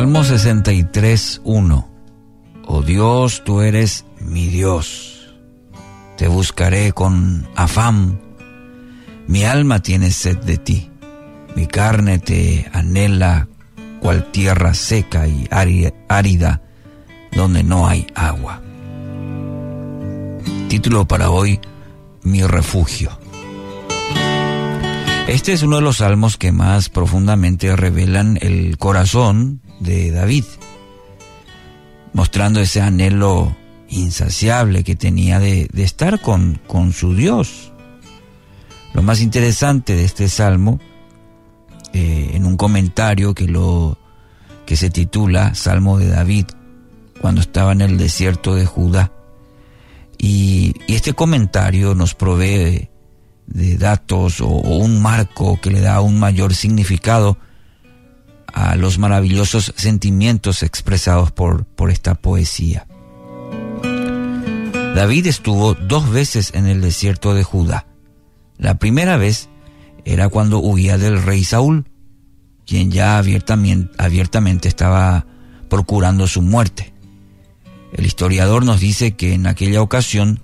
Salmo 0.00 0.24
63, 0.24 1.42
1. 1.44 1.88
Oh 2.68 2.80
Dios, 2.80 3.42
tú 3.44 3.60
eres 3.60 4.06
mi 4.18 4.46
Dios. 4.46 5.36
Te 6.16 6.26
buscaré 6.26 6.92
con 6.92 7.46
afán. 7.54 8.18
Mi 9.26 9.44
alma 9.44 9.80
tiene 9.80 10.10
sed 10.10 10.38
de 10.38 10.56
ti. 10.56 10.90
Mi 11.54 11.66
carne 11.66 12.18
te 12.18 12.66
anhela 12.72 13.48
cual 14.00 14.24
tierra 14.32 14.72
seca 14.72 15.28
y 15.28 15.46
árida 16.08 16.62
donde 17.32 17.62
no 17.62 17.86
hay 17.86 18.06
agua. 18.14 18.62
Título 20.70 21.06
para 21.06 21.28
hoy, 21.28 21.60
Mi 22.22 22.42
refugio. 22.42 23.10
Este 25.28 25.52
es 25.52 25.62
uno 25.62 25.76
de 25.76 25.82
los 25.82 25.98
salmos 25.98 26.38
que 26.38 26.52
más 26.52 26.88
profundamente 26.88 27.76
revelan 27.76 28.38
el 28.40 28.78
corazón 28.78 29.59
de 29.80 30.10
David, 30.12 30.44
mostrando 32.12 32.60
ese 32.60 32.80
anhelo 32.80 33.56
insaciable 33.88 34.84
que 34.84 34.94
tenía 34.94 35.38
de, 35.40 35.68
estar 35.74 36.20
con, 36.20 36.60
con, 36.66 36.92
su 36.92 37.14
Dios. 37.14 37.72
Lo 38.94 39.02
más 39.02 39.20
interesante 39.20 39.96
de 39.96 40.04
este 40.04 40.28
salmo, 40.28 40.78
eh, 41.92 42.30
en 42.34 42.46
un 42.46 42.56
comentario 42.56 43.34
que, 43.34 43.46
lo, 43.46 43.98
que 44.66 44.76
se 44.76 44.90
titula 44.90 45.54
Salmo 45.54 45.98
de 45.98 46.08
David, 46.08 46.46
cuando 47.20 47.40
estaba 47.40 47.72
en 47.72 47.80
el 47.80 47.98
desierto 47.98 48.54
de 48.54 48.66
Judá, 48.66 49.12
y, 50.16 50.74
y 50.86 50.94
este 50.94 51.14
comentario 51.14 51.94
nos 51.94 52.14
provee 52.14 52.90
de 53.50 53.76
datos 53.76 54.40
o, 54.40 54.46
un 54.48 55.02
marco 55.02 55.60
que 55.60 55.70
le 55.70 55.80
da 55.80 56.00
un 56.00 56.18
mayor 56.18 56.54
significado 56.54 57.36
a 58.54 58.76
los 58.76 58.98
maravillosos 58.98 59.72
sentimientos 59.76 60.62
expresados 60.62 61.32
por, 61.32 61.64
por 61.64 61.90
esta 61.90 62.14
poesía. 62.14 62.86
David 64.94 65.26
estuvo 65.26 65.74
dos 65.74 66.10
veces 66.10 66.52
en 66.54 66.66
el 66.66 66.80
desierto 66.80 67.34
de 67.34 67.44
Judá. 67.44 67.86
La 68.58 68.74
primera 68.74 69.16
vez 69.16 69.48
era 70.04 70.28
cuando 70.28 70.58
huía 70.58 70.98
del 70.98 71.22
rey 71.22 71.44
Saúl, 71.44 71.86
quien 72.66 72.90
ya 72.90 73.18
abiertamente, 73.18 73.90
abiertamente 73.98 74.68
estaba 74.68 75.26
procurando 75.68 76.26
su 76.26 76.42
muerte. 76.42 76.92
El 77.92 78.04
historiador 78.04 78.64
nos 78.64 78.80
dice 78.80 79.12
que 79.12 79.32
en 79.32 79.46
aquella 79.46 79.80
ocasión 79.82 80.40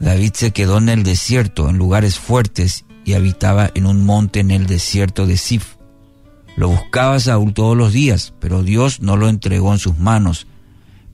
David 0.00 0.32
se 0.34 0.50
quedó 0.50 0.78
en 0.78 0.88
el 0.88 1.02
desierto, 1.02 1.68
en 1.68 1.78
lugares 1.78 2.18
fuertes, 2.18 2.84
y 3.04 3.14
habitaba 3.14 3.70
en 3.74 3.86
un 3.86 4.04
monte 4.04 4.40
en 4.40 4.50
el 4.50 4.66
desierto 4.66 5.26
de 5.26 5.38
Sif. 5.38 5.77
Lo 6.58 6.66
buscaba 6.66 7.20
Saúl 7.20 7.54
todos 7.54 7.76
los 7.76 7.92
días, 7.92 8.34
pero 8.40 8.64
Dios 8.64 9.00
no 9.00 9.16
lo 9.16 9.28
entregó 9.28 9.72
en 9.72 9.78
sus 9.78 9.96
manos. 9.96 10.48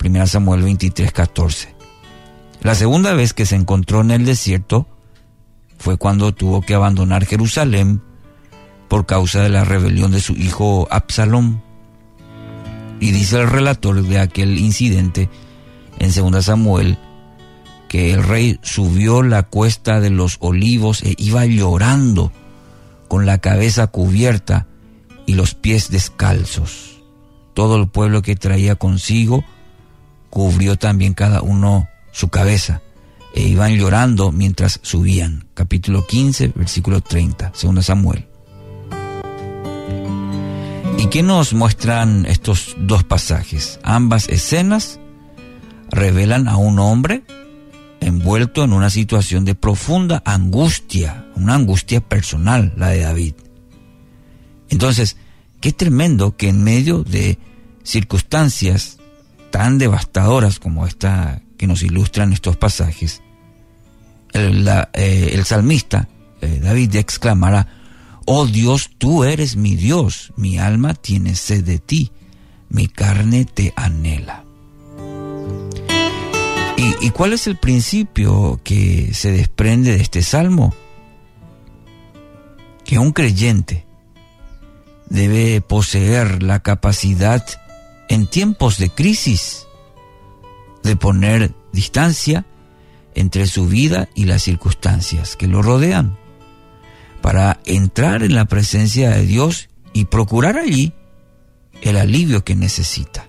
1 0.03 0.27
Samuel 0.27 0.63
23, 0.63 1.13
14. 1.13 1.75
La 2.63 2.75
segunda 2.75 3.13
vez 3.13 3.35
que 3.35 3.45
se 3.45 3.55
encontró 3.55 4.01
en 4.01 4.11
el 4.11 4.25
desierto 4.25 4.87
fue 5.77 5.99
cuando 5.99 6.33
tuvo 6.33 6.63
que 6.63 6.73
abandonar 6.73 7.27
Jerusalén 7.27 8.01
por 8.89 9.05
causa 9.05 9.43
de 9.43 9.51
la 9.51 9.65
rebelión 9.65 10.13
de 10.13 10.21
su 10.21 10.33
hijo 10.33 10.89
Absalom. 10.91 11.61
Y 12.99 13.11
dice 13.11 13.39
el 13.39 13.51
relator 13.51 14.03
de 14.03 14.21
aquel 14.21 14.59
incidente 14.59 15.29
en 15.99 16.11
2 16.11 16.43
Samuel 16.43 16.97
que 17.91 18.15
el 18.15 18.23
rey 18.23 18.59
subió 18.63 19.23
la 19.23 19.43
cuesta 19.43 20.01
de 20.01 20.09
los 20.09 20.39
olivos 20.41 21.03
e 21.03 21.15
iba 21.19 21.45
llorando 21.45 22.33
con 23.09 23.27
la 23.27 23.37
cabeza 23.37 23.89
cubierta 23.89 24.69
y 25.27 25.35
los 25.35 25.55
pies 25.55 25.91
descalzos. 25.91 27.03
Todo 27.55 27.77
el 27.77 27.89
pueblo 27.89 28.23
que 28.23 28.37
traía 28.37 28.77
consigo 28.77 29.45
cubrió 30.31 30.77
también 30.77 31.15
cada 31.15 31.43
uno 31.43 31.89
su 32.13 32.29
cabeza 32.29 32.83
e 33.35 33.43
iban 33.43 33.77
llorando 33.77 34.33
mientras 34.33 34.81
subían. 34.83 35.47
Capítulo 35.55 36.07
15, 36.07 36.53
versículo 36.55 37.01
30, 37.01 37.53
según 37.55 37.83
Samuel. 37.83 38.27
¿Y 40.99 41.07
qué 41.07 41.23
nos 41.23 41.53
muestran 41.53 42.27
estos 42.27 42.77
dos 42.79 43.05
pasajes? 43.05 43.81
Ambas 43.83 44.29
escenas 44.29 45.01
revelan 45.91 46.49
a 46.49 46.57
un 46.57 46.79
hombre 46.79 47.25
envuelto 48.01 48.65
en 48.65 48.73
una 48.73 48.91
situación 48.91 49.45
de 49.45 49.55
profunda 49.55 50.23
angustia, 50.25 51.27
una 51.37 51.55
angustia 51.55 52.01
personal, 52.01 52.73
la 52.77 52.89
de 52.89 53.01
David. 53.01 53.35
Entonces, 54.75 55.17
qué 55.61 55.73
tremendo 55.73 56.37
que 56.37 56.49
en 56.49 56.65
medio 56.65 57.05
de 57.05 57.39
circunstancias 57.85 58.99
tan 59.53 59.79
devastadoras 59.79 60.59
como 60.59 60.85
esta 60.85 61.43
que 61.57 61.69
nos 61.69 61.85
ilustran 61.85 62.33
estos 62.33 62.57
pasajes, 62.57 63.23
el, 64.33 64.69
eh, 64.95 65.41
salmista 65.45 66.09
eh, 66.41 66.59
David 66.61 66.97
exclamara, 66.97 67.69
oh 68.27 68.47
Dios, 68.47 68.91
tú 68.99 69.23
eres 69.23 69.55
mi 69.55 69.77
Dios, 69.77 70.33
mi 70.37 70.59
alma 70.59 70.95
tiene 70.95 71.37
sed 71.37 71.63
de 71.63 71.79
ti, 71.79 72.11
mi 72.69 72.89
carne 72.89 73.45
te 73.45 73.73
anhela. 73.77 74.43
¿Y, 77.01 77.11
cuál 77.11 77.33
es 77.33 77.47
el 77.47 77.57
principio 77.57 78.61
que 78.65 79.15
se 79.15 79.31
desprende 79.31 79.93
de 79.93 80.03
este 80.03 80.23
salmo? 80.23 80.75
Que 82.85 82.99
un 82.99 83.13
creyente 83.13 83.84
debe 85.15 85.61
poseer 85.61 86.43
la 86.43 86.59
capacidad 86.59 87.47
en 88.09 88.27
tiempos 88.27 88.79
de 88.79 88.91
crisis 88.91 89.69
de 90.83 90.97
poner 90.97 91.55
distancia 91.73 92.45
entre 93.15 93.47
su 93.47 93.69
vida 93.69 94.09
y 94.17 94.25
las 94.25 94.43
circunstancias 94.43 95.37
que 95.37 95.47
lo 95.47 95.63
rodean, 95.63 96.19
para 97.23 97.61
entrar 97.65 98.25
en 98.25 98.35
la 98.35 98.47
presencia 98.47 99.11
de 99.11 99.25
Dios 99.25 99.69
y 99.93 100.07
procurar 100.07 100.59
allí 100.59 100.93
el 101.81 101.97
alivio 101.97 102.45
que 102.45 102.57
necesita. 102.57 103.29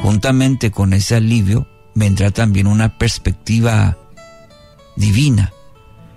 Juntamente 0.00 0.70
con 0.70 0.94
ese 0.94 1.16
alivio 1.16 1.68
vendrá 1.94 2.30
también 2.30 2.68
una 2.68 2.96
perspectiva 2.96 3.98
divina 4.96 5.52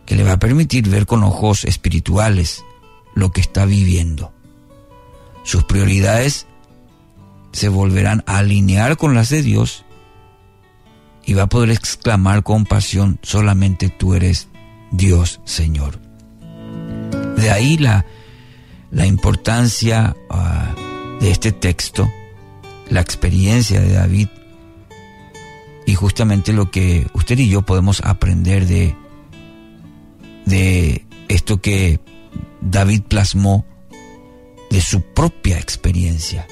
que 0.06 0.16
le 0.16 0.24
va 0.24 0.34
a 0.34 0.40
permitir 0.40 0.88
ver 0.88 1.06
con 1.06 1.22
ojos 1.24 1.66
espirituales 1.66 2.64
lo 3.16 3.32
que 3.32 3.42
está 3.42 3.66
viviendo. 3.66 4.34
Sus 5.44 5.64
prioridades 5.64 6.48
se 7.52 7.70
volverán 7.70 8.24
a 8.28 8.40
alinear 8.40 8.98
con 8.98 9.16
las 9.16 9.30
de 9.30 9.42
Dios 9.42 9.86
y 11.26 11.34
va 11.34 11.44
a 11.44 11.50
poder 11.50 11.72
exclamar 11.72 12.44
con 12.44 12.66
pasión, 12.66 13.20
solamente 13.22 13.90
tú 13.90 14.14
eres 14.14 14.48
Dios, 14.92 15.42
Señor. 15.46 16.00
De 17.38 17.52
ahí 17.52 17.78
la, 17.78 18.06
la 18.92 19.06
importancia 19.06 20.16
ah, 20.30 20.76
de 21.20 21.32
este 21.32 21.52
texto, 21.52 22.10
la 22.90 23.02
experiencia 23.02 23.80
de 23.80 23.94
David 23.94 24.28
y 25.86 25.96
justamente 25.96 26.54
lo 26.54 26.70
que 26.70 27.08
usted 27.14 27.40
y 27.40 27.50
yo 27.50 27.64
podemos 27.64 28.02
aprender 28.04 28.66
de, 28.68 28.96
de 30.46 31.06
esto 31.28 31.62
que 31.62 32.00
David 32.62 33.04
plasmó 33.08 33.66
de 34.70 34.82
su 34.82 35.02
propia 35.02 35.58
experiencia. 35.58 36.48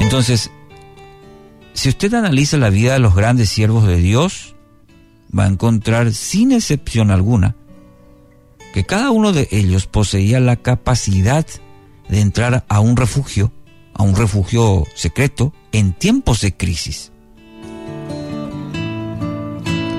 Entonces, 0.00 0.50
si 1.74 1.88
usted 1.88 2.14
analiza 2.14 2.56
la 2.56 2.70
vida 2.70 2.94
de 2.94 2.98
los 2.98 3.14
grandes 3.14 3.50
siervos 3.50 3.86
de 3.86 3.96
Dios, 3.96 4.54
va 5.36 5.44
a 5.44 5.48
encontrar 5.48 6.12
sin 6.12 6.52
excepción 6.52 7.10
alguna 7.10 7.56
que 8.72 8.84
cada 8.84 9.10
uno 9.10 9.32
de 9.32 9.48
ellos 9.50 9.86
poseía 9.86 10.38
la 10.40 10.56
capacidad 10.56 11.46
de 12.08 12.20
entrar 12.20 12.64
a 12.68 12.80
un 12.80 12.96
refugio 12.96 13.50
a 13.98 14.02
un 14.02 14.14
refugio 14.14 14.84
secreto 14.94 15.54
en 15.72 15.94
tiempos 15.94 16.42
de 16.42 16.54
crisis. 16.54 17.12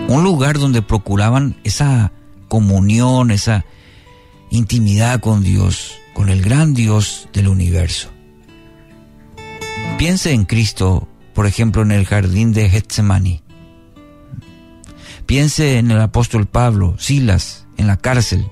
Un 0.08 0.24
lugar 0.24 0.60
donde 0.60 0.84
procuraban 0.84 1.60
esa 1.64 2.12
comunión, 2.48 3.32
esa 3.32 3.66
intimidad 4.50 5.20
con 5.20 5.44
Dios, 5.44 6.00
con 6.14 6.30
el 6.30 6.42
gran 6.42 6.74
Dios 6.74 7.30
del 7.34 7.48
universo. 7.48 8.10
Piense 9.98 10.32
en 10.32 10.46
Cristo, 10.46 11.08
por 11.34 11.48
ejemplo, 11.48 11.82
en 11.82 11.92
el 11.92 12.06
jardín 12.06 12.54
de 12.54 12.70
Getsemaní. 12.70 13.42
Piense 15.26 15.78
en 15.78 15.92
el 15.92 16.00
apóstol 16.00 16.48
Pablo, 16.48 16.96
Silas, 17.00 17.68
en 17.78 17.88
la 17.88 17.98
cárcel. 17.98 18.48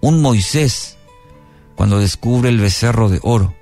Un 0.00 0.20
Moisés, 0.20 0.96
cuando 1.76 1.98
descubre 1.98 2.48
el 2.48 2.58
becerro 2.58 3.08
de 3.08 3.20
oro. 3.22 3.54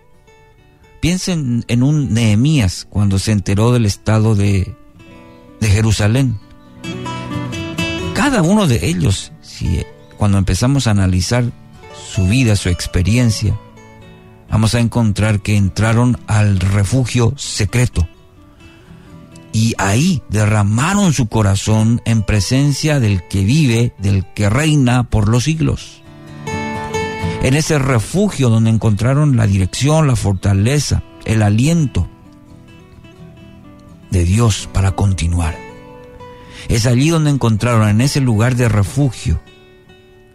Piensen 1.00 1.64
en 1.68 1.82
un 1.82 2.12
Nehemías 2.12 2.86
cuando 2.88 3.18
se 3.18 3.32
enteró 3.32 3.72
del 3.72 3.86
estado 3.86 4.34
de, 4.34 4.74
Jerusalén. 5.60 6.38
Cada 8.20 8.42
uno 8.42 8.66
de 8.66 8.86
ellos, 8.86 9.32
si, 9.40 9.82
cuando 10.18 10.36
empezamos 10.36 10.86
a 10.86 10.90
analizar 10.90 11.42
su 12.14 12.26
vida, 12.26 12.54
su 12.54 12.68
experiencia, 12.68 13.58
vamos 14.50 14.74
a 14.74 14.80
encontrar 14.80 15.40
que 15.40 15.56
entraron 15.56 16.18
al 16.26 16.60
refugio 16.60 17.32
secreto 17.38 18.06
y 19.54 19.72
ahí 19.78 20.22
derramaron 20.28 21.14
su 21.14 21.30
corazón 21.30 22.02
en 22.04 22.22
presencia 22.22 23.00
del 23.00 23.26
que 23.26 23.42
vive, 23.42 23.94
del 23.96 24.26
que 24.34 24.50
reina 24.50 25.04
por 25.04 25.26
los 25.26 25.44
siglos. 25.44 26.02
En 27.42 27.54
ese 27.54 27.78
refugio 27.78 28.50
donde 28.50 28.68
encontraron 28.68 29.38
la 29.38 29.46
dirección, 29.46 30.06
la 30.06 30.14
fortaleza, 30.14 31.02
el 31.24 31.40
aliento 31.40 32.06
de 34.10 34.24
Dios 34.24 34.68
para 34.70 34.92
continuar. 34.92 35.69
Es 36.68 36.86
allí 36.86 37.10
donde 37.10 37.30
encontraron, 37.30 37.88
en 37.88 38.00
ese 38.00 38.20
lugar 38.20 38.56
de 38.56 38.68
refugio, 38.68 39.40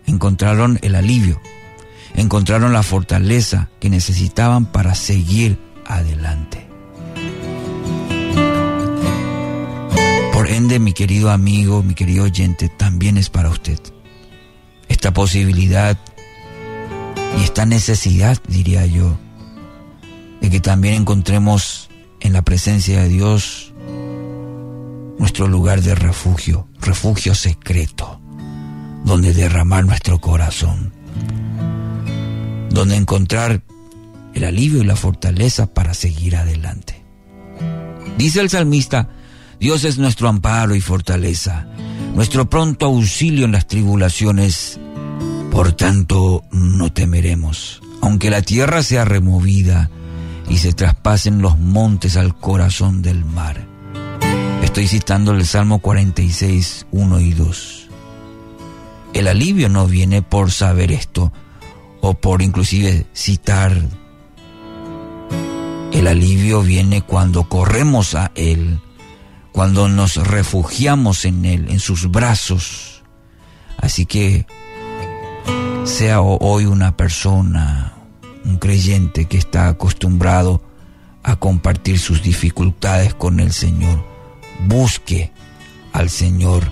encontraron 0.06 0.80
el 0.82 0.96
alivio, 0.96 1.42
encontraron 2.16 2.74
la 2.74 2.84
fortaleza 2.84 3.70
que 3.80 3.90
necesitaban 3.90 4.66
para 4.66 4.96
seguir 4.96 5.60
adelante. 5.86 6.68
Por 10.34 10.50
ende, 10.50 10.80
mi 10.80 10.94
querido 10.94 11.32
amigo, 11.32 11.82
mi 11.82 11.94
querido 11.96 12.26
oyente, 12.26 12.70
también 12.70 13.18
es 13.18 13.30
para 13.30 13.50
usted. 13.50 13.80
Esta 14.88 15.14
posibilidad 15.14 15.98
y 17.40 17.44
esta 17.44 17.66
necesidad, 17.66 18.38
diría 18.48 18.86
yo, 18.86 19.18
de 20.42 20.50
que 20.50 20.60
también 20.60 20.96
encontremos 20.96 21.90
en 22.20 22.34
la 22.34 22.44
presencia 22.44 23.02
de 23.02 23.10
Dios 23.10 23.74
nuestro 25.18 25.48
lugar 25.48 25.82
de 25.82 25.96
refugio, 25.96 26.68
refugio 26.82 27.36
secreto, 27.36 28.22
donde 29.04 29.34
derramar 29.34 29.86
nuestro 29.86 30.20
corazón, 30.20 30.94
donde 32.70 32.96
encontrar 32.96 33.62
el 34.34 34.44
alivio 34.44 34.82
y 34.82 34.86
la 34.86 34.96
fortaleza 34.96 35.74
para 35.74 35.94
seguir 35.94 36.36
adelante. 36.36 37.04
Dice 38.18 38.42
el 38.42 38.50
salmista, 38.50 39.10
Dios 39.60 39.84
es 39.86 39.98
nuestro 39.98 40.28
amparo 40.28 40.76
y 40.76 40.82
fortaleza, 40.82 41.68
nuestro 42.14 42.50
pronto 42.50 42.88
auxilio 42.88 43.46
en 43.46 43.54
las 43.54 43.68
tribulaciones. 43.68 44.80
Por 45.52 45.72
tanto, 45.74 46.44
no 46.52 46.92
temeremos, 46.92 47.82
aunque 48.02 48.30
la 48.30 48.42
tierra 48.42 48.84
sea 48.84 49.06
removida 49.06 49.90
y 50.50 50.58
se 50.58 50.74
traspasen 50.74 51.42
los 51.42 51.58
montes 51.58 52.18
al 52.18 52.38
corazón 52.38 53.02
del 53.02 53.24
mar. 53.24 53.75
Estoy 54.76 54.90
citando 54.90 55.32
el 55.32 55.46
Salmo 55.46 55.80
46, 55.80 56.88
1 56.92 57.20
y 57.22 57.32
2. 57.32 57.88
El 59.14 59.30
alivio 59.30 59.70
no 59.70 59.88
viene 59.88 60.22
por 60.22 60.52
saber 60.52 60.92
esto 60.92 61.32
o 62.02 62.16
por 62.16 62.42
inclusive 62.42 63.06
citar. 63.14 63.82
El 65.94 66.08
alivio 66.08 66.62
viene 66.62 67.04
cuando 67.04 67.48
corremos 67.48 68.16
a 68.16 68.34
Él 68.36 68.82
cuando 69.54 69.88
nos 69.88 70.18
refugiamos 70.18 71.24
en 71.24 71.46
Él, 71.46 71.68
en 71.70 71.80
sus 71.80 72.12
brazos. 72.12 73.02
Así 73.78 74.06
que 74.06 74.46
sea 75.86 76.20
hoy 76.20 76.66
una 76.66 76.98
persona, 76.98 77.94
un 78.44 78.58
creyente 78.58 79.24
que 79.24 79.38
está 79.38 79.70
acostumbrado 79.70 80.62
a 81.24 81.38
compartir 81.38 81.98
sus 81.98 82.22
dificultades 82.22 83.14
con 83.14 83.40
el 83.40 83.54
Señor, 83.54 84.15
busque 84.62 85.32
al 85.94 86.10
Señor, 86.10 86.72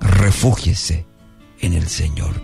refúgiese 0.00 1.06
en 1.60 1.74
el 1.74 1.88
Señor. 1.88 2.42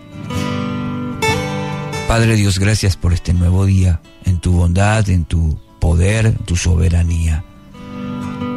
Padre 2.06 2.36
Dios, 2.36 2.58
gracias 2.58 2.96
por 2.96 3.12
este 3.12 3.34
nuevo 3.34 3.66
día, 3.66 4.00
en 4.24 4.40
tu 4.40 4.52
bondad, 4.52 5.08
en 5.10 5.24
tu 5.24 5.58
poder, 5.78 6.26
en 6.26 6.38
tu 6.38 6.56
soberanía 6.56 7.44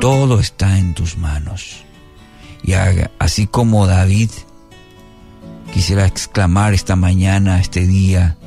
todo 0.02 0.40
está 0.40 0.80
en 0.80 0.96
tus 0.96 1.18
manos. 1.18 1.84
Y 2.64 2.74
así 3.20 3.48
como 3.48 3.86
David, 3.86 4.32
quisiera 5.74 6.06
exclamar 6.06 6.74
esta 6.74 6.96
mañana, 6.96 7.62
este 7.62 7.86
día 7.86 8.38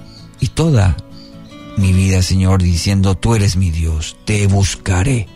y 0.40 0.48
toda 0.48 0.96
mi 1.76 1.92
vida, 1.92 2.22
Señor, 2.22 2.62
diciendo, 2.62 3.16
tú 3.16 3.36
eres 3.36 3.56
mi 3.56 3.70
Dios, 3.70 4.16
te 4.24 4.46
buscaré. 4.48 5.28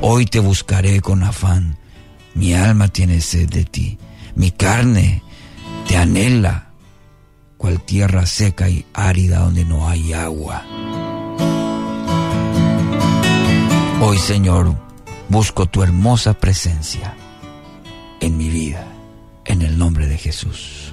Hoy 0.00 0.26
te 0.26 0.40
buscaré 0.40 1.00
con 1.00 1.22
afán. 1.22 1.78
Mi 2.34 2.54
alma 2.54 2.88
tiene 2.88 3.20
sed 3.20 3.48
de 3.48 3.64
ti. 3.64 3.98
Mi 4.34 4.50
carne 4.50 5.22
te 5.88 5.96
anhela, 5.96 6.70
cual 7.56 7.80
tierra 7.80 8.26
seca 8.26 8.68
y 8.68 8.84
árida 8.92 9.38
donde 9.40 9.64
no 9.64 9.88
hay 9.88 10.12
agua. 10.12 10.62
Hoy, 14.00 14.18
Señor, 14.18 14.76
Busco 15.28 15.66
tu 15.66 15.82
hermosa 15.82 16.34
presencia 16.34 17.16
en 18.20 18.38
mi 18.38 18.48
vida, 18.48 18.86
en 19.44 19.60
el 19.62 19.76
nombre 19.76 20.06
de 20.06 20.16
Jesús. 20.18 20.85